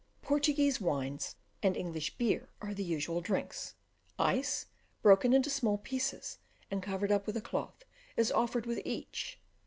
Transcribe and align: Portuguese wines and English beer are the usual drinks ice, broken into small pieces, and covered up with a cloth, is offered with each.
Portuguese 0.23 0.81
wines 0.81 1.35
and 1.61 1.77
English 1.77 2.17
beer 2.17 2.49
are 2.59 2.73
the 2.73 2.83
usual 2.83 3.21
drinks 3.21 3.75
ice, 4.17 4.65
broken 5.03 5.31
into 5.31 5.51
small 5.51 5.77
pieces, 5.77 6.39
and 6.71 6.81
covered 6.81 7.11
up 7.11 7.27
with 7.27 7.37
a 7.37 7.39
cloth, 7.39 7.85
is 8.17 8.31
offered 8.31 8.65
with 8.65 8.81
each. 8.83 9.39